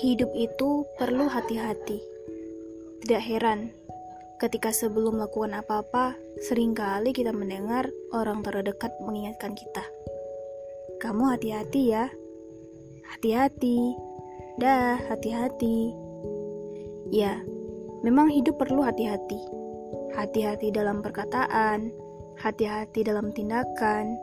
[0.00, 2.00] Hidup itu perlu hati-hati.
[3.04, 3.68] Tidak heran,
[4.40, 6.16] ketika sebelum melakukan apa-apa,
[6.48, 9.84] sering kali kita mendengar orang terdekat mengingatkan kita.
[10.96, 12.08] Kamu hati-hati ya.
[13.04, 13.92] Hati-hati.
[14.56, 15.92] Dah, hati-hati.
[17.12, 17.44] Ya,
[18.00, 19.44] memang hidup perlu hati-hati.
[20.16, 21.92] Hati-hati dalam perkataan,
[22.40, 24.16] hati-hati dalam tindakan,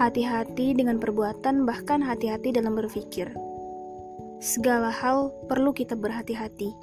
[0.00, 3.51] hati-hati dengan perbuatan, bahkan hati-hati dalam berpikir.
[4.42, 6.74] Segala hal perlu kita berhati-hati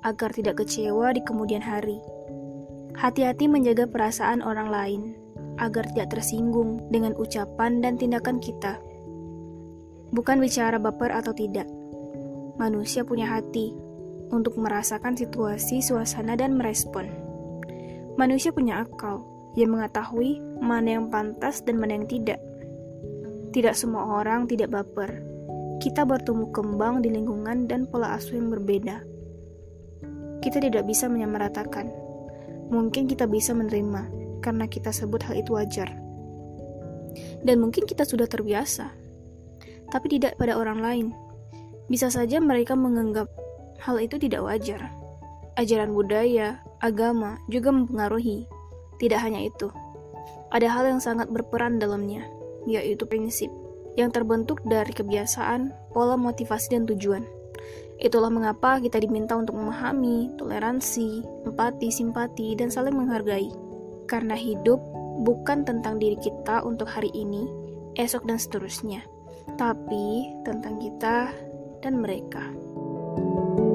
[0.00, 2.00] agar tidak kecewa di kemudian hari.
[2.96, 5.02] Hati-hati menjaga perasaan orang lain
[5.60, 8.80] agar tidak tersinggung dengan ucapan dan tindakan kita.
[10.08, 11.68] Bukan bicara baper atau tidak.
[12.56, 13.76] Manusia punya hati
[14.32, 17.12] untuk merasakan situasi, suasana, dan merespon.
[18.16, 19.20] Manusia punya akal
[19.52, 22.40] yang mengetahui mana yang pantas dan mana yang tidak.
[23.52, 25.35] Tidak semua orang tidak baper.
[25.82, 29.02] Kita bertumbuh kembang di lingkungan dan pola asuh yang berbeda.
[30.40, 31.88] Kita tidak bisa menyamaratakan.
[32.72, 34.10] Mungkin kita bisa menerima
[34.42, 35.90] karena kita sebut hal itu wajar.
[37.42, 38.92] Dan mungkin kita sudah terbiasa.
[39.92, 41.06] Tapi tidak pada orang lain.
[41.86, 43.30] Bisa saja mereka menganggap
[43.78, 44.90] hal itu tidak wajar.
[45.56, 48.44] Ajaran budaya, agama juga mempengaruhi
[48.96, 49.68] tidak hanya itu,
[50.48, 52.24] ada hal yang sangat berperan dalamnya,
[52.64, 53.52] yaitu prinsip
[53.96, 57.24] yang terbentuk dari kebiasaan, pola motivasi, dan tujuan.
[57.96, 63.48] Itulah mengapa kita diminta untuk memahami, toleransi, empati, simpati, dan saling menghargai.
[64.04, 64.78] Karena hidup
[65.24, 67.48] bukan tentang diri kita untuk hari ini,
[67.96, 69.00] esok, dan seterusnya,
[69.56, 71.32] tapi tentang kita
[71.80, 72.44] dan mereka.
[73.16, 73.65] thank you